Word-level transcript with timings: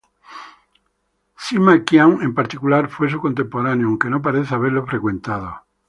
Sima 1.47 1.75
Qian, 1.85 2.23
en 2.23 2.33
particular, 2.33 2.89
fue 2.89 3.07
su 3.07 3.19
contemporáneo, 3.21 3.85
aunque 3.85 4.09
no 4.09 4.19
parece 4.19 4.55
haberlo 4.55 4.83
frecuentado. 4.87 5.63